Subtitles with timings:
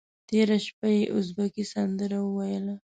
[0.27, 2.75] تېره شپه یې ازبکي سندره وویله.